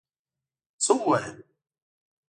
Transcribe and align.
څه 0.83 0.91
ووایم؟! 0.97 1.37